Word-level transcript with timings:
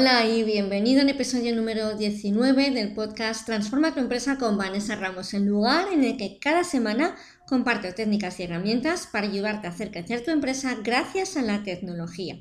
Hola 0.00 0.24
y 0.26 0.44
bienvenido 0.44 1.00
al 1.00 1.08
episodio 1.08 1.56
número 1.56 1.96
19 1.96 2.70
del 2.70 2.94
podcast 2.94 3.44
Transforma 3.44 3.92
tu 3.92 3.98
empresa 3.98 4.38
con 4.38 4.56
Vanessa 4.56 4.94
Ramos, 4.94 5.34
el 5.34 5.46
lugar 5.46 5.92
en 5.92 6.04
el 6.04 6.16
que 6.16 6.38
cada 6.38 6.62
semana 6.62 7.16
comparto 7.48 7.92
técnicas 7.92 8.38
y 8.38 8.44
herramientas 8.44 9.08
para 9.10 9.26
ayudarte 9.26 9.66
a 9.66 9.70
hacer 9.70 9.90
crecer 9.90 10.22
tu 10.22 10.30
empresa 10.30 10.76
gracias 10.84 11.36
a 11.36 11.42
la 11.42 11.64
tecnología. 11.64 12.38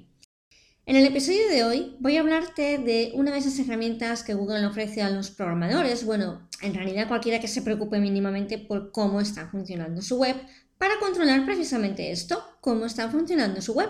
En 0.85 0.97
el 0.97 1.07
episodio 1.07 1.49
de 1.49 1.63
hoy 1.63 1.95
voy 1.99 2.17
a 2.17 2.19
hablarte 2.19 2.77
de 2.77 3.09
una 3.15 3.31
de 3.31 3.39
esas 3.39 3.57
herramientas 3.57 4.21
que 4.21 4.35
Google 4.35 4.63
ofrece 4.67 5.01
a 5.01 5.09
los 5.09 5.31
programadores, 5.31 6.05
bueno, 6.05 6.47
en 6.61 6.75
realidad 6.75 7.07
cualquiera 7.07 7.39
que 7.39 7.47
se 7.47 7.63
preocupe 7.63 7.99
mínimamente 7.99 8.59
por 8.59 8.91
cómo 8.91 9.19
está 9.19 9.49
funcionando 9.49 10.03
su 10.03 10.19
web, 10.19 10.35
para 10.77 10.99
controlar 10.99 11.43
precisamente 11.43 12.11
esto, 12.11 12.39
cómo 12.61 12.85
está 12.85 13.09
funcionando 13.09 13.63
su 13.63 13.73
web. 13.73 13.89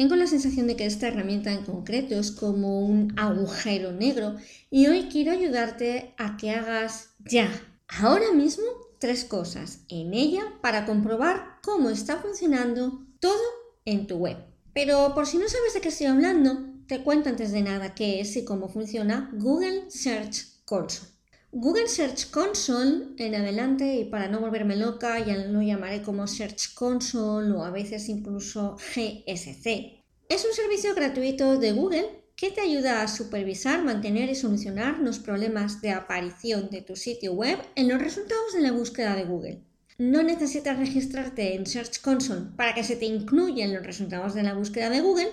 Tengo 0.00 0.16
la 0.16 0.26
sensación 0.26 0.66
de 0.66 0.76
que 0.76 0.86
esta 0.86 1.08
herramienta 1.08 1.52
en 1.52 1.62
concreto 1.62 2.14
es 2.14 2.30
como 2.30 2.80
un 2.80 3.12
agujero 3.18 3.92
negro 3.92 4.34
y 4.70 4.86
hoy 4.86 5.10
quiero 5.12 5.30
ayudarte 5.30 6.14
a 6.16 6.38
que 6.38 6.52
hagas 6.52 7.10
ya, 7.18 7.50
ahora 7.86 8.32
mismo, 8.32 8.64
tres 8.98 9.26
cosas 9.26 9.80
en 9.90 10.14
ella 10.14 10.40
para 10.62 10.86
comprobar 10.86 11.58
cómo 11.62 11.90
está 11.90 12.16
funcionando 12.16 13.04
todo 13.20 13.42
en 13.84 14.06
tu 14.06 14.16
web. 14.16 14.38
Pero 14.72 15.12
por 15.14 15.26
si 15.26 15.36
no 15.36 15.46
sabes 15.50 15.74
de 15.74 15.82
qué 15.82 15.90
estoy 15.90 16.06
hablando, 16.06 16.64
te 16.86 17.02
cuento 17.02 17.28
antes 17.28 17.52
de 17.52 17.60
nada 17.60 17.94
qué 17.94 18.22
es 18.22 18.34
y 18.38 18.44
cómo 18.46 18.70
funciona 18.70 19.30
Google 19.34 19.90
Search 19.90 20.64
Console. 20.64 21.19
Google 21.52 21.88
Search 21.88 22.30
Console 22.30 23.08
en 23.18 23.34
adelante, 23.34 23.96
y 23.96 24.04
para 24.04 24.28
no 24.28 24.38
volverme 24.38 24.76
loca, 24.76 25.18
ya 25.18 25.36
lo 25.36 25.60
llamaré 25.60 26.00
como 26.00 26.28
Search 26.28 26.74
Console 26.74 27.50
o 27.50 27.64
a 27.64 27.70
veces 27.70 28.08
incluso 28.08 28.76
GSC. 28.76 30.00
Es 30.28 30.44
un 30.44 30.54
servicio 30.54 30.94
gratuito 30.94 31.58
de 31.58 31.72
Google 31.72 32.22
que 32.36 32.52
te 32.52 32.60
ayuda 32.60 33.02
a 33.02 33.08
supervisar, 33.08 33.82
mantener 33.82 34.30
y 34.30 34.36
solucionar 34.36 35.00
los 35.00 35.18
problemas 35.18 35.82
de 35.82 35.90
aparición 35.90 36.70
de 36.70 36.82
tu 36.82 36.94
sitio 36.94 37.32
web 37.32 37.58
en 37.74 37.88
los 37.88 38.00
resultados 38.00 38.52
de 38.54 38.60
la 38.60 38.70
búsqueda 38.70 39.16
de 39.16 39.24
Google. 39.24 39.60
No 39.98 40.22
necesitas 40.22 40.78
registrarte 40.78 41.56
en 41.56 41.66
Search 41.66 42.00
Console 42.00 42.46
para 42.56 42.74
que 42.74 42.84
se 42.84 42.94
te 42.94 43.06
incluyan 43.06 43.74
los 43.74 43.84
resultados 43.84 44.34
de 44.34 44.44
la 44.44 44.54
búsqueda 44.54 44.88
de 44.88 45.00
Google, 45.00 45.32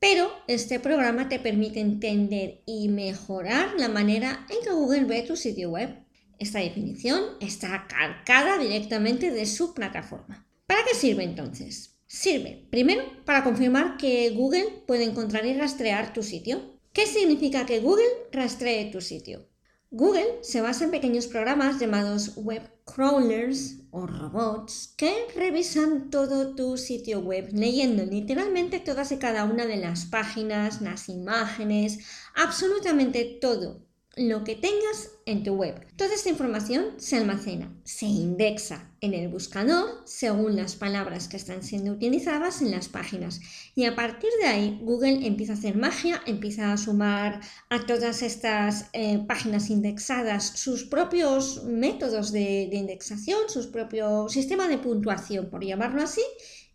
pero 0.00 0.30
este 0.46 0.80
programa 0.80 1.28
te 1.28 1.38
permite 1.38 1.80
entender 1.80 2.62
y 2.66 2.88
mejorar 2.88 3.74
la 3.78 3.88
manera 3.88 4.46
en 4.50 4.64
que 4.64 4.72
Google 4.72 5.04
ve 5.04 5.22
tu 5.22 5.36
sitio 5.36 5.70
web. 5.70 6.04
Esta 6.38 6.58
definición 6.58 7.22
está 7.40 7.86
calcada 7.88 8.58
directamente 8.58 9.30
de 9.30 9.46
su 9.46 9.74
plataforma. 9.74 10.46
¿Para 10.66 10.84
qué 10.84 10.94
sirve 10.94 11.24
entonces? 11.24 11.98
Sirve, 12.06 12.66
primero, 12.70 13.02
para 13.24 13.42
confirmar 13.42 13.96
que 13.96 14.30
Google 14.30 14.82
puede 14.86 15.04
encontrar 15.04 15.46
y 15.46 15.54
rastrear 15.54 16.12
tu 16.12 16.22
sitio. 16.22 16.78
¿Qué 16.92 17.06
significa 17.06 17.66
que 17.66 17.80
Google 17.80 18.04
rastree 18.32 18.90
tu 18.90 19.00
sitio? 19.00 19.48
Google 19.90 20.42
se 20.42 20.60
basa 20.60 20.84
en 20.84 20.90
pequeños 20.90 21.28
programas 21.28 21.78
llamados 21.78 22.36
web 22.36 22.62
crawlers 22.84 23.76
o 23.90 24.06
robots 24.06 24.92
que 24.96 25.26
revisan 25.34 26.10
todo 26.10 26.54
tu 26.56 26.76
sitio 26.76 27.20
web, 27.20 27.50
leyendo 27.52 28.04
literalmente 28.04 28.80
todas 28.80 29.12
y 29.12 29.18
cada 29.18 29.44
una 29.44 29.64
de 29.64 29.76
las 29.76 30.06
páginas, 30.06 30.82
las 30.82 31.08
imágenes, 31.08 32.00
absolutamente 32.34 33.38
todo 33.40 33.85
lo 34.16 34.44
que 34.44 34.56
tengas 34.56 35.10
en 35.26 35.44
tu 35.44 35.54
web. 35.54 35.86
Toda 35.96 36.14
esta 36.14 36.30
información 36.30 36.94
se 36.96 37.18
almacena, 37.18 37.70
se 37.84 38.06
indexa 38.06 38.90
en 39.02 39.12
el 39.12 39.28
buscador 39.28 40.00
según 40.06 40.56
las 40.56 40.74
palabras 40.74 41.28
que 41.28 41.36
están 41.36 41.62
siendo 41.62 41.92
utilizadas 41.92 42.62
en 42.62 42.70
las 42.70 42.88
páginas. 42.88 43.40
Y 43.74 43.84
a 43.84 43.94
partir 43.94 44.30
de 44.40 44.46
ahí, 44.46 44.80
Google 44.82 45.26
empieza 45.26 45.52
a 45.52 45.56
hacer 45.56 45.76
magia, 45.76 46.22
empieza 46.24 46.72
a 46.72 46.78
sumar 46.78 47.42
a 47.68 47.84
todas 47.84 48.22
estas 48.22 48.86
eh, 48.94 49.22
páginas 49.28 49.68
indexadas 49.68 50.44
sus 50.44 50.84
propios 50.84 51.64
métodos 51.64 52.32
de, 52.32 52.68
de 52.70 52.76
indexación, 52.76 53.40
su 53.48 53.70
propio 53.70 54.30
sistema 54.30 54.66
de 54.66 54.78
puntuación, 54.78 55.50
por 55.50 55.62
llamarlo 55.62 56.02
así, 56.02 56.22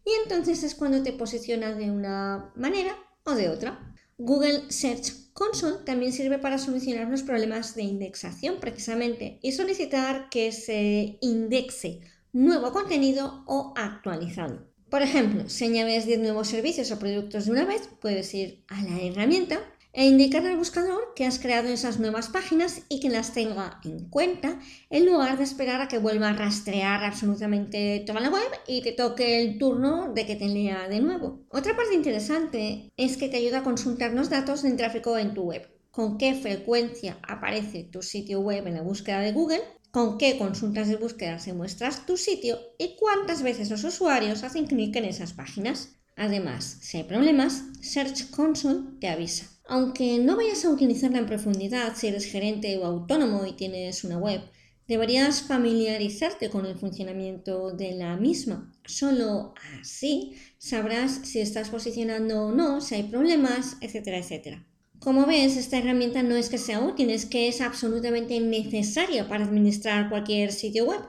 y 0.05 0.11
entonces 0.23 0.61
es 0.61 0.75
cuando 0.75 1.01
te 1.01 1.13
posiciona 1.13 1.73
de 1.73 1.89
una 1.89 2.51
manera 2.55 2.95
o 3.23 3.31
de 3.31 3.49
otra. 3.49 3.90
Google 4.23 4.71
Search 4.71 5.33
Console 5.33 5.83
también 5.83 6.13
sirve 6.13 6.37
para 6.37 6.59
solucionar 6.59 7.07
los 7.07 7.23
problemas 7.23 7.73
de 7.73 7.81
indexación 7.81 8.57
precisamente 8.59 9.39
y 9.41 9.53
solicitar 9.53 10.29
que 10.29 10.51
se 10.51 11.17
indexe 11.21 12.01
nuevo 12.31 12.71
contenido 12.71 13.43
o 13.47 13.73
actualizado. 13.75 14.67
Por 14.91 15.01
ejemplo, 15.01 15.49
si 15.49 15.65
añades 15.65 16.05
10 16.05 16.19
nuevos 16.19 16.49
servicios 16.49 16.91
o 16.91 16.99
productos 16.99 17.45
de 17.45 17.51
una 17.51 17.65
vez, 17.65 17.89
puedes 17.99 18.31
ir 18.35 18.63
a 18.67 18.83
la 18.83 19.01
herramienta 19.01 19.59
e 19.93 20.05
indicar 20.05 20.45
al 20.45 20.57
buscador 20.57 21.13
que 21.15 21.25
has 21.25 21.39
creado 21.39 21.67
esas 21.67 21.99
nuevas 21.99 22.29
páginas 22.29 22.83
y 22.89 22.99
que 22.99 23.09
las 23.09 23.33
tenga 23.33 23.79
en 23.83 24.09
cuenta 24.09 24.59
en 24.89 25.05
lugar 25.05 25.37
de 25.37 25.43
esperar 25.43 25.81
a 25.81 25.87
que 25.87 25.97
vuelva 25.97 26.29
a 26.29 26.33
rastrear 26.33 27.03
absolutamente 27.03 28.03
toda 28.05 28.21
la 28.21 28.29
web 28.29 28.49
y 28.67 28.81
te 28.81 28.93
toque 28.93 29.41
el 29.41 29.57
turno 29.57 30.13
de 30.13 30.25
que 30.25 30.35
te 30.35 30.47
lea 30.47 30.87
de 30.87 31.01
nuevo. 31.01 31.45
Otra 31.49 31.75
parte 31.75 31.95
interesante 31.95 32.91
es 32.95 33.17
que 33.17 33.29
te 33.29 33.37
ayuda 33.37 33.59
a 33.59 33.63
consultar 33.63 34.13
los 34.13 34.29
datos 34.29 34.63
del 34.63 34.77
tráfico 34.77 35.17
en 35.17 35.33
tu 35.33 35.43
web. 35.43 35.69
Con 35.91 36.17
qué 36.17 36.35
frecuencia 36.35 37.19
aparece 37.27 37.83
tu 37.83 38.01
sitio 38.01 38.39
web 38.39 38.65
en 38.67 38.75
la 38.75 38.81
búsqueda 38.81 39.19
de 39.19 39.33
Google, 39.33 39.61
con 39.91 40.17
qué 40.17 40.37
consultas 40.37 40.87
de 40.87 40.95
búsqueda 40.95 41.37
se 41.37 41.51
muestras 41.51 42.05
tu 42.05 42.15
sitio 42.15 42.57
y 42.77 42.95
cuántas 42.95 43.43
veces 43.43 43.69
los 43.69 43.83
usuarios 43.83 44.43
hacen 44.43 44.67
clic 44.67 44.95
en 44.95 45.05
esas 45.05 45.33
páginas. 45.33 46.00
Además, 46.15 46.77
si 46.81 46.97
hay 46.97 47.03
problemas, 47.03 47.63
Search 47.81 48.29
Console 48.29 48.81
te 48.99 49.07
avisa. 49.07 49.47
Aunque 49.67 50.17
no 50.17 50.35
vayas 50.35 50.65
a 50.65 50.69
utilizarla 50.69 51.19
en 51.19 51.25
profundidad 51.25 51.95
si 51.95 52.07
eres 52.07 52.25
gerente 52.25 52.77
o 52.77 52.85
autónomo 52.85 53.45
y 53.45 53.53
tienes 53.53 54.03
una 54.03 54.17
web, 54.17 54.41
deberías 54.87 55.43
familiarizarte 55.43 56.49
con 56.49 56.65
el 56.65 56.75
funcionamiento 56.75 57.71
de 57.71 57.93
la 57.93 58.17
misma. 58.17 58.73
Solo 58.85 59.53
así 59.79 60.33
sabrás 60.57 61.21
si 61.23 61.39
estás 61.39 61.69
posicionando 61.69 62.47
o 62.47 62.51
no, 62.51 62.81
si 62.81 62.95
hay 62.95 63.03
problemas, 63.03 63.77
etcétera, 63.79 64.17
etcétera. 64.17 64.65
Como 64.99 65.25
ves, 65.25 65.57
esta 65.57 65.77
herramienta 65.77 66.21
no 66.21 66.35
es 66.35 66.49
que 66.49 66.57
sea 66.57 66.81
útil, 66.81 67.09
es 67.09 67.25
que 67.25 67.47
es 67.47 67.61
absolutamente 67.61 68.39
necesaria 68.39 69.27
para 69.27 69.45
administrar 69.45 70.09
cualquier 70.09 70.51
sitio 70.51 70.85
web. 70.85 71.01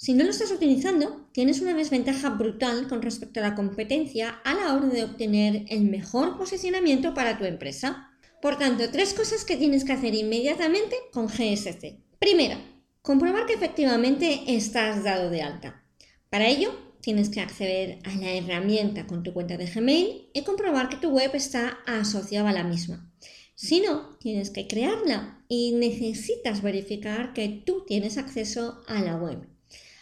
Si 0.00 0.14
no 0.14 0.22
lo 0.22 0.30
estás 0.30 0.52
utilizando, 0.52 1.28
tienes 1.32 1.60
una 1.60 1.74
desventaja 1.74 2.30
brutal 2.30 2.86
con 2.86 3.02
respecto 3.02 3.40
a 3.40 3.42
la 3.42 3.56
competencia 3.56 4.40
a 4.44 4.54
la 4.54 4.72
hora 4.72 4.86
de 4.86 5.02
obtener 5.02 5.64
el 5.70 5.82
mejor 5.82 6.38
posicionamiento 6.38 7.14
para 7.14 7.36
tu 7.36 7.44
empresa. 7.44 8.08
Por 8.40 8.56
tanto, 8.58 8.92
tres 8.92 9.12
cosas 9.12 9.44
que 9.44 9.56
tienes 9.56 9.84
que 9.84 9.90
hacer 9.90 10.14
inmediatamente 10.14 10.94
con 11.12 11.26
GSC. 11.26 11.98
Primera, 12.20 12.60
comprobar 13.02 13.46
que 13.46 13.54
efectivamente 13.54 14.44
estás 14.46 15.02
dado 15.02 15.30
de 15.30 15.42
alta. 15.42 15.84
Para 16.30 16.46
ello, 16.46 16.70
tienes 17.00 17.28
que 17.28 17.40
acceder 17.40 17.98
a 18.04 18.14
la 18.14 18.30
herramienta 18.30 19.04
con 19.08 19.24
tu 19.24 19.32
cuenta 19.32 19.56
de 19.56 19.66
Gmail 19.66 20.30
y 20.32 20.42
comprobar 20.42 20.90
que 20.90 20.98
tu 20.98 21.10
web 21.10 21.32
está 21.34 21.78
asociada 21.88 22.50
a 22.50 22.52
la 22.52 22.62
misma. 22.62 23.12
Si 23.56 23.80
no, 23.80 24.16
tienes 24.20 24.50
que 24.50 24.68
crearla 24.68 25.44
y 25.48 25.72
necesitas 25.72 26.62
verificar 26.62 27.32
que 27.32 27.48
tú 27.48 27.84
tienes 27.84 28.16
acceso 28.16 28.84
a 28.86 29.02
la 29.02 29.16
web. 29.16 29.57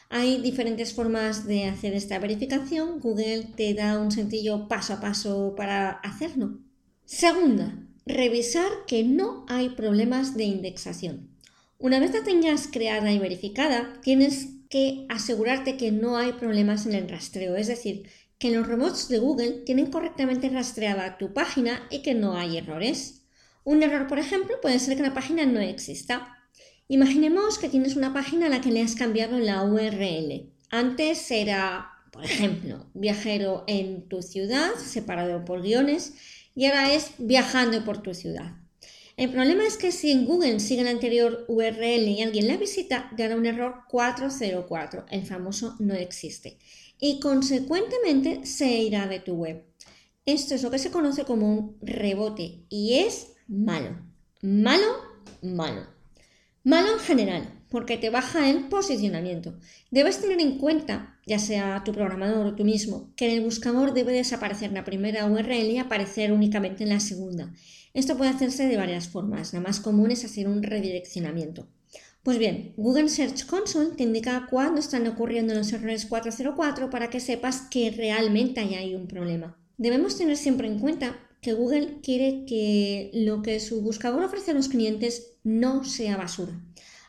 Hay 0.08 0.40
diferentes 0.40 0.94
formas 0.94 1.46
de 1.46 1.66
hacer 1.66 1.94
esta 1.94 2.18
verificación. 2.18 3.00
Google 3.00 3.48
te 3.56 3.74
da 3.74 3.98
un 3.98 4.12
sencillo 4.12 4.68
paso 4.68 4.94
a 4.94 5.00
paso 5.00 5.54
para 5.56 5.90
hacerlo. 5.90 6.58
Segunda, 7.04 7.86
revisar 8.04 8.70
que 8.86 9.02
no 9.02 9.44
hay 9.48 9.70
problemas 9.70 10.36
de 10.36 10.44
indexación. 10.44 11.30
Una 11.78 11.98
vez 11.98 12.12
la 12.12 12.22
tengas 12.22 12.68
creada 12.68 13.12
y 13.12 13.18
verificada, 13.18 14.00
tienes 14.00 14.48
que 14.70 15.06
asegurarte 15.08 15.76
que 15.76 15.92
no 15.92 16.16
hay 16.16 16.32
problemas 16.32 16.86
en 16.86 16.94
el 16.94 17.08
rastreo, 17.08 17.56
es 17.56 17.66
decir, 17.66 18.08
que 18.38 18.50
los 18.50 18.66
robots 18.66 19.08
de 19.08 19.18
Google 19.18 19.62
tienen 19.64 19.86
correctamente 19.86 20.48
rastreada 20.48 21.18
tu 21.18 21.32
página 21.32 21.86
y 21.90 22.02
que 22.02 22.14
no 22.14 22.36
hay 22.36 22.58
errores. 22.58 23.26
Un 23.64 23.82
error, 23.82 24.06
por 24.06 24.18
ejemplo, 24.18 24.56
puede 24.60 24.78
ser 24.78 24.96
que 24.96 25.02
la 25.02 25.14
página 25.14 25.44
no 25.46 25.60
exista. 25.60 26.35
Imaginemos 26.88 27.58
que 27.58 27.68
tienes 27.68 27.96
una 27.96 28.12
página 28.12 28.46
a 28.46 28.48
la 28.48 28.60
que 28.60 28.70
le 28.70 28.80
has 28.80 28.94
cambiado 28.94 29.38
la 29.38 29.64
URL. 29.64 30.52
Antes 30.70 31.30
era, 31.32 31.90
por 32.12 32.24
ejemplo, 32.24 32.86
viajero 32.94 33.64
en 33.66 34.08
tu 34.08 34.22
ciudad, 34.22 34.70
separado 34.76 35.44
por 35.44 35.62
guiones, 35.62 36.14
y 36.54 36.66
ahora 36.66 36.92
es 36.92 37.10
viajando 37.18 37.84
por 37.84 38.02
tu 38.02 38.14
ciudad. 38.14 38.54
El 39.16 39.30
problema 39.30 39.66
es 39.66 39.76
que 39.78 39.90
si 39.90 40.12
en 40.12 40.26
Google 40.26 40.60
sigue 40.60 40.84
la 40.84 40.90
anterior 40.90 41.44
URL 41.48 42.08
y 42.08 42.22
alguien 42.22 42.46
la 42.46 42.56
visita, 42.56 43.10
dará 43.16 43.34
un 43.34 43.46
error 43.46 43.82
404, 43.88 45.06
el 45.10 45.26
famoso 45.26 45.74
no 45.80 45.94
existe, 45.94 46.58
y 47.00 47.18
consecuentemente 47.18 48.46
se 48.46 48.78
irá 48.78 49.08
de 49.08 49.18
tu 49.18 49.34
web. 49.34 49.64
Esto 50.24 50.54
es 50.54 50.62
lo 50.62 50.70
que 50.70 50.78
se 50.78 50.90
conoce 50.92 51.24
como 51.24 51.52
un 51.52 51.78
rebote 51.82 52.64
y 52.68 52.98
es 52.98 53.32
malo. 53.48 53.96
Malo, 54.42 54.86
malo. 55.42 55.95
Malo 56.66 56.94
en 56.94 56.98
general, 56.98 57.62
porque 57.70 57.96
te 57.96 58.10
baja 58.10 58.50
el 58.50 58.64
posicionamiento. 58.64 59.56
Debes 59.92 60.20
tener 60.20 60.40
en 60.40 60.58
cuenta, 60.58 61.16
ya 61.24 61.38
sea 61.38 61.84
tu 61.84 61.92
programador 61.92 62.44
o 62.44 62.54
tú 62.56 62.64
mismo, 62.64 63.12
que 63.14 63.26
en 63.26 63.36
el 63.36 63.44
buscador 63.44 63.94
debe 63.94 64.12
desaparecer 64.12 64.72
la 64.72 64.82
primera 64.82 65.26
URL 65.26 65.70
y 65.70 65.78
aparecer 65.78 66.32
únicamente 66.32 66.82
en 66.82 66.88
la 66.88 66.98
segunda. 66.98 67.54
Esto 67.94 68.16
puede 68.16 68.30
hacerse 68.30 68.66
de 68.66 68.76
varias 68.76 69.06
formas. 69.06 69.52
La 69.52 69.60
más 69.60 69.78
común 69.78 70.10
es 70.10 70.24
hacer 70.24 70.48
un 70.48 70.64
redireccionamiento. 70.64 71.68
Pues 72.24 72.36
bien, 72.36 72.74
Google 72.76 73.10
Search 73.10 73.46
Console 73.46 73.94
te 73.96 74.02
indica 74.02 74.48
cuándo 74.50 74.80
están 74.80 75.06
ocurriendo 75.06 75.54
los 75.54 75.72
errores 75.72 76.06
404 76.06 76.90
para 76.90 77.10
que 77.10 77.20
sepas 77.20 77.60
que 77.70 77.92
realmente 77.92 78.58
hay 78.58 78.96
un 78.96 79.06
problema. 79.06 79.56
Debemos 79.78 80.18
tener 80.18 80.36
siempre 80.36 80.66
en 80.66 80.80
cuenta 80.80 81.16
que 81.40 81.52
Google 81.52 82.00
quiere 82.02 82.44
que 82.44 83.12
lo 83.14 83.40
que 83.40 83.60
su 83.60 83.80
buscador 83.82 84.24
ofrece 84.24 84.50
a 84.50 84.54
los 84.54 84.68
clientes 84.68 85.35
no 85.46 85.84
sea 85.84 86.16
basura. 86.16 86.60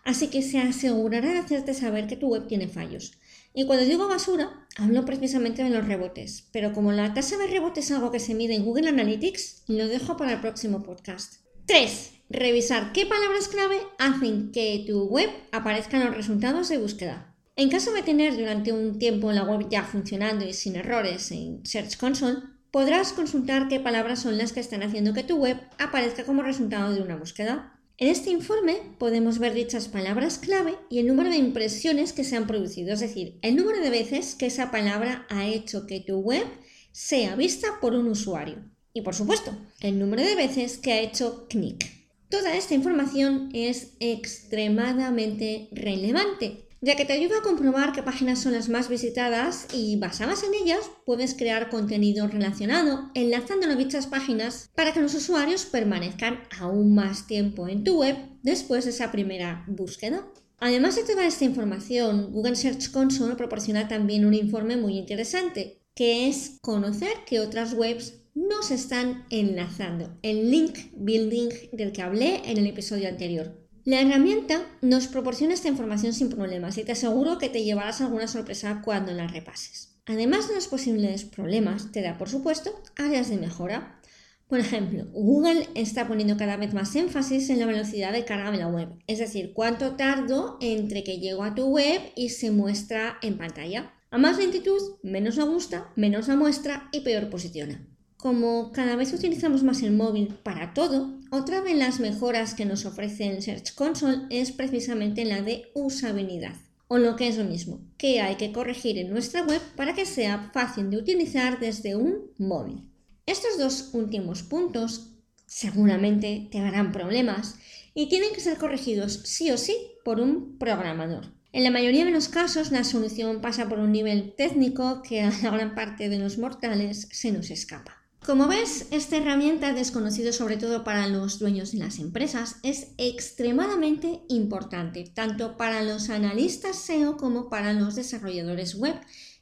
Así 0.04 0.28
que 0.28 0.44
se 0.44 0.60
asegurará 0.60 1.34
de 1.34 1.40
hacerte 1.40 1.74
saber 1.74 2.08
que 2.08 2.16
tu 2.16 2.28
web 2.28 2.48
tiene 2.48 2.68
fallos. 2.68 3.14
Y 3.54 3.66
cuando 3.66 3.86
digo 3.86 4.08
basura, 4.08 4.68
hablo 4.78 5.04
precisamente 5.04 5.64
de 5.64 5.72
los 5.72 5.88
rebotes, 5.88 6.48
pero 6.52 6.72
como 6.72 6.92
la 6.92 7.16
tasa 7.16 7.38
de 7.38 7.48
rebote 7.48 7.80
es 7.80 7.92
algo 7.92 8.12
que 8.12 8.20
se 8.20 8.36
mide 8.36 8.54
en 8.54 8.64
Google 8.64 8.90
Analytics, 8.90 9.64
lo 9.68 9.88
dejo 9.88 10.16
para 10.16 10.34
el 10.34 10.40
próximo 10.40 10.84
podcast. 10.84 11.42
3. 11.66 12.12
Revisar 12.30 12.94
qué 12.94 13.08
palabras 13.08 13.48
clave 13.48 13.80
hacen 13.98 14.52
que 14.52 14.86
tu 14.88 15.06
web 15.08 15.30
aparezca 15.52 15.98
en 15.98 16.06
los 16.06 16.16
resultados 16.16 16.70
de 16.70 16.78
búsqueda. 16.78 17.36
En 17.56 17.70
caso 17.70 17.92
de 17.92 18.04
tener 18.04 18.38
durante 18.38 18.72
un 18.72 19.00
tiempo 19.00 19.32
la 19.32 19.44
web 19.44 19.68
ya 19.68 19.84
funcionando 19.84 20.46
y 20.46 20.54
sin 20.54 20.76
errores 20.76 21.32
en 21.32 21.66
Search 21.66 21.98
Console, 21.98 22.44
podrás 22.70 23.14
consultar 23.14 23.68
qué 23.68 23.80
palabras 23.80 24.22
son 24.22 24.38
las 24.38 24.54
que 24.54 24.60
están 24.60 24.84
haciendo 24.84 25.16
que 25.16 25.24
tu 25.24 25.38
web 25.38 25.60
aparezca 25.80 26.24
como 26.24 26.44
resultado 26.44 26.94
de 26.94 27.02
una 27.02 27.16
búsqueda. 27.16 27.77
En 28.00 28.10
este 28.10 28.30
informe 28.30 28.78
podemos 29.00 29.40
ver 29.40 29.56
dichas 29.56 29.88
palabras 29.88 30.38
clave 30.38 30.76
y 30.88 31.00
el 31.00 31.08
número 31.08 31.32
de 31.32 31.38
impresiones 31.38 32.14
que 32.14 32.24
se 32.24 32.36
han 32.36 32.46
producido, 32.46 32.94
es 32.94 33.00
decir, 33.00 33.40
el 33.42 33.56
número 33.56 33.82
de 33.82 33.90
veces 33.90 34.36
que 34.36 34.46
esa 34.46 34.70
palabra 34.70 35.26
ha 35.30 35.48
hecho 35.48 35.88
que 35.88 36.02
tu 36.02 36.20
web 36.20 36.46
sea 36.92 37.36
vista 37.36 37.80
por 37.82 37.96
un 37.96 38.08
usuario. 38.08 38.58
Y 38.94 39.02
por 39.02 39.16
supuesto, 39.16 39.58
el 39.82 39.98
número 39.98 40.22
de 40.22 40.36
veces 40.36 40.78
que 40.78 40.94
ha 40.94 41.02
hecho 41.02 41.48
clic. 41.48 41.92
Toda 42.30 42.56
esta 42.56 42.76
información 42.76 43.50
es 43.54 43.94
extremadamente 44.00 45.70
relevante 45.72 46.67
ya 46.82 46.96
que 46.96 47.06
te 47.06 47.14
ayuda 47.14 47.40
a 47.40 47.44
comprobar 47.44 47.92
qué 47.92 48.04
páginas 48.04 48.40
son 48.40 48.54
las 48.54 48.70
más 48.70 48.90
visitadas 48.90 49.68
y 49.74 49.98
basadas 49.98 50.44
en 50.44 50.54
ellas 50.54 50.90
puedes 51.06 51.34
crear 51.34 51.70
contenido 51.70 52.28
relacionado 52.28 53.10
enlazándolo 53.14 53.74
a 53.74 53.78
dichas 53.78 54.08
páginas 54.08 54.70
para 54.76 54.94
que 54.94 55.02
los 55.02 55.16
usuarios 55.16 55.66
permanezcan 55.66 56.40
aún 56.60 56.94
más 56.94 57.28
tiempo 57.28 57.68
en 57.68 57.84
tu 57.84 58.00
web 58.00 58.16
después 58.44 58.86
de 58.86 58.92
esa 58.92 59.12
primera 59.12 59.66
búsqueda. 59.68 60.28
Además 60.60 60.96
de 60.96 61.04
toda 61.04 61.26
esta 61.26 61.46
información, 61.46 62.32
Google 62.32 62.56
Search 62.56 62.92
Console 62.92 63.36
proporciona 63.36 63.88
también 63.88 64.26
un 64.26 64.34
informe 64.34 64.76
muy 64.76 64.98
interesante, 64.98 65.82
que 65.94 66.28
es 66.28 66.58
conocer 66.62 67.12
que 67.28 67.40
otras 67.40 67.74
webs 67.74 68.22
no 68.34 68.62
se 68.62 68.76
están 68.76 69.26
enlazando, 69.30 70.18
el 70.22 70.52
link 70.52 70.78
building 70.96 71.50
del 71.72 71.92
que 71.92 72.04
hablé 72.04 72.42
en 72.46 72.58
el 72.58 72.68
episodio 72.68 73.08
anterior. 73.08 73.67
La 73.88 74.02
herramienta 74.02 74.68
nos 74.82 75.08
proporciona 75.08 75.54
esta 75.54 75.70
información 75.70 76.12
sin 76.12 76.28
problemas 76.28 76.78
y 76.78 76.84
te 76.84 76.92
aseguro 76.92 77.38
que 77.38 77.48
te 77.48 77.64
llevarás 77.64 78.02
alguna 78.02 78.28
sorpresa 78.28 78.82
cuando 78.84 79.14
la 79.14 79.28
repases. 79.28 79.96
Además 80.06 80.50
de 80.50 80.56
los 80.56 80.68
posibles 80.68 81.24
problemas, 81.24 81.94
te 81.94 82.02
da 82.02 82.18
por 82.18 82.28
supuesto 82.28 82.84
áreas 82.98 83.30
de 83.30 83.38
mejora. 83.38 84.02
Por 84.50 84.60
ejemplo, 84.60 85.06
Google 85.14 85.70
está 85.74 86.06
poniendo 86.06 86.36
cada 86.36 86.58
vez 86.58 86.74
más 86.74 86.94
énfasis 86.98 87.50
en 87.50 87.60
la 87.60 87.66
velocidad 87.66 88.12
de 88.12 88.26
carga 88.26 88.52
de 88.52 88.58
la 88.58 88.68
web, 88.68 88.90
es 89.08 89.20
decir, 89.20 89.54
cuánto 89.54 89.96
tardo 89.96 90.58
entre 90.60 91.06
que 91.06 91.20
llego 91.20 91.46
a 91.46 91.56
tu 91.56 91.68
web 91.68 92.02
y 92.18 92.28
se 92.28 92.52
muestra 92.52 93.18
en 93.22 93.38
pantalla. 93.38 93.94
A 94.12 94.18
más 94.18 94.38
lentitud, 94.38 94.82
menos 95.02 95.38
la 95.38 95.46
gusta, 95.46 95.94
menos 95.96 96.28
la 96.28 96.36
muestra 96.36 96.90
y 96.92 97.00
peor 97.00 97.30
posiciona. 97.30 97.88
Como 98.28 98.74
cada 98.74 98.98
vez 98.98 99.14
utilizamos 99.14 99.64
más 99.64 99.82
el 99.84 99.94
móvil 99.94 100.36
para 100.44 100.74
todo, 100.74 101.18
otra 101.32 101.62
de 101.62 101.76
las 101.76 102.02
mejoras 102.02 102.56
que 102.56 102.66
nos 102.66 102.86
ofrece 102.86 103.30
el 103.30 103.42
Search 103.42 103.74
Console 103.74 104.24
es 104.30 104.52
precisamente 104.52 105.24
la 105.24 105.42
de 105.42 105.72
usabilidad, 105.74 106.56
o 106.90 106.98
lo 106.98 107.16
que 107.16 107.30
es 107.30 107.38
lo 107.38 107.46
mismo, 107.46 107.80
que 107.98 108.20
hay 108.20 108.36
que 108.36 108.52
corregir 108.52 108.98
en 108.98 109.12
nuestra 109.12 109.46
web 109.46 109.62
para 109.78 109.96
que 109.96 110.06
sea 110.06 110.52
fácil 110.54 110.90
de 110.90 110.98
utilizar 110.98 111.62
desde 111.62 111.96
un 111.96 112.34
móvil. 112.38 112.84
Estos 113.26 113.58
dos 113.58 113.92
últimos 113.94 114.44
puntos 114.44 115.14
seguramente 115.46 116.50
te 116.52 116.60
darán 116.60 116.92
problemas 116.92 117.56
y 117.94 118.10
tienen 118.10 118.34
que 118.34 118.42
ser 118.42 118.58
corregidos 118.58 119.22
sí 119.24 119.52
o 119.52 119.58
sí 119.58 119.78
por 120.04 120.20
un 120.20 120.58
programador. 120.58 121.28
En 121.54 121.64
la 121.64 121.72
mayoría 121.72 122.04
de 122.04 122.12
los 122.12 122.28
casos 122.28 122.74
la 122.74 122.84
solución 122.84 123.40
pasa 123.40 123.70
por 123.70 123.80
un 123.80 123.94
nivel 123.94 124.34
técnico 124.36 125.02
que 125.02 125.22
a 125.22 125.32
la 125.44 125.50
gran 125.50 125.76
parte 125.76 126.10
de 126.10 126.20
los 126.20 126.38
mortales 126.38 127.08
se 127.14 127.32
nos 127.32 127.52
escapa. 127.52 127.97
Como 128.28 128.50
ves, 128.50 128.90
esta 128.92 129.16
herramienta, 129.16 129.72
desconocida 129.72 130.34
sobre 130.34 130.58
todo 130.58 130.84
para 130.84 131.08
los 131.08 131.40
dueños 131.40 131.72
de 131.72 131.78
las 131.78 131.98
empresas, 131.98 132.58
es 132.62 132.88
extremadamente 132.98 134.20
importante, 134.28 135.06
tanto 135.06 135.56
para 135.56 135.82
los 135.82 136.10
analistas 136.10 136.76
SEO 136.76 137.16
como 137.16 137.50
para 137.50 137.72
los 137.72 137.96
desarrolladores 137.96 138.76
web, 138.76 138.96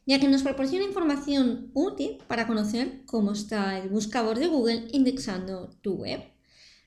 ya 0.05 0.19
que 0.19 0.27
nos 0.27 0.43
proporciona 0.43 0.85
información 0.85 1.71
útil 1.73 2.19
para 2.27 2.45
conocer 2.45 3.01
cómo 3.07 3.31
está 3.31 3.79
el 3.79 3.89
buscador 3.89 4.37
de 4.37 4.49
Google 4.49 4.87
indexando 4.91 5.71
tu 5.81 5.95
web. 5.95 6.21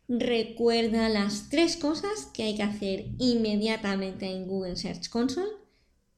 Recuerda 0.06 1.08
las 1.08 1.48
tres 1.48 1.76
cosas 1.76 2.28
que 2.32 2.44
hay 2.44 2.54
que 2.54 2.62
hacer 2.62 3.06
inmediatamente 3.18 4.26
en 4.26 4.46
Google 4.46 4.76
Search 4.76 5.08
Console. 5.08 5.50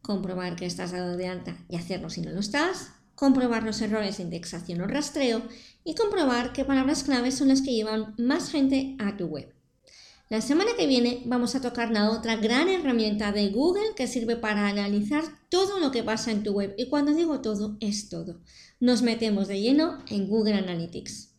Comprobar 0.02 0.56
que 0.56 0.66
estás 0.66 0.92
dado 0.92 1.16
de 1.16 1.26
alta 1.26 1.56
y 1.70 1.76
hacerlo 1.76 2.10
si 2.10 2.20
no 2.20 2.32
lo 2.32 2.40
estás 2.40 2.99
comprobar 3.20 3.64
los 3.64 3.82
errores 3.82 4.16
de 4.16 4.22
indexación 4.22 4.80
o 4.80 4.86
rastreo 4.86 5.42
y 5.84 5.94
comprobar 5.94 6.54
qué 6.54 6.64
palabras 6.64 7.04
claves 7.04 7.34
son 7.34 7.48
las 7.48 7.60
que 7.60 7.74
llevan 7.74 8.14
más 8.16 8.50
gente 8.50 8.96
a 8.98 9.18
tu 9.18 9.26
web. 9.26 9.54
La 10.30 10.40
semana 10.40 10.70
que 10.74 10.86
viene 10.86 11.22
vamos 11.26 11.54
a 11.54 11.60
tocar 11.60 11.90
la 11.90 12.12
otra 12.12 12.36
gran 12.36 12.70
herramienta 12.70 13.30
de 13.30 13.50
Google 13.50 13.94
que 13.94 14.06
sirve 14.06 14.36
para 14.36 14.68
analizar 14.68 15.22
todo 15.50 15.80
lo 15.80 15.90
que 15.90 16.02
pasa 16.02 16.30
en 16.30 16.42
tu 16.42 16.52
web 16.52 16.74
y 16.78 16.88
cuando 16.88 17.12
digo 17.12 17.42
todo 17.42 17.76
es 17.80 18.08
todo. 18.08 18.40
Nos 18.80 19.02
metemos 19.02 19.48
de 19.48 19.60
lleno 19.60 19.98
en 20.08 20.26
Google 20.26 20.54
Analytics. 20.54 21.29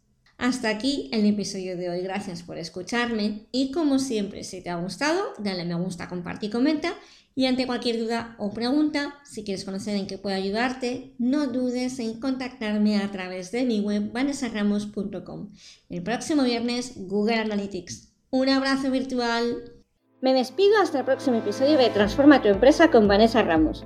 Hasta 0.42 0.70
aquí 0.70 1.08
el 1.14 1.24
episodio 1.28 1.78
de 1.78 1.92
hoy. 1.92 2.02
Gracias 2.02 2.42
por 2.42 2.58
escucharme 2.58 3.46
y 3.52 3.70
como 3.72 4.00
siempre 4.00 4.44
si 4.44 4.64
te 4.64 4.72
ha 4.72 4.76
gustado 4.76 5.22
dale 5.38 5.66
me 5.66 5.76
gusta, 5.76 6.10
comparte 6.10 6.48
y 6.48 6.50
comenta 6.50 6.96
y 7.36 7.46
ante 7.46 7.68
cualquier 7.68 8.00
duda 8.00 8.36
o 8.40 8.52
pregunta, 8.52 9.20
si 9.24 9.44
quieres 9.44 9.64
conocer 9.64 9.96
en 9.96 10.08
qué 10.08 10.18
puedo 10.18 10.36
ayudarte, 10.36 11.14
no 11.20 11.46
dudes 11.46 12.00
en 12.00 12.20
contactarme 12.20 12.98
a 12.98 13.12
través 13.12 13.52
de 13.52 13.66
mi 13.66 13.82
web 13.82 14.12
vanessaramos.com. 14.12 15.50
El 15.90 16.02
próximo 16.02 16.42
viernes, 16.42 16.94
Google 16.96 17.36
Analytics. 17.36 18.12
Un 18.32 18.50
abrazo 18.50 18.90
virtual. 18.90 19.76
Me 20.22 20.34
despido 20.34 20.82
hasta 20.82 21.00
el 21.00 21.06
próximo 21.06 21.38
episodio 21.38 21.78
de 21.78 21.92
Transforma 21.92 22.42
tu 22.42 22.48
empresa 22.48 22.90
con 22.90 23.08
Vanessa 23.08 23.44
Ramos. 23.44 23.86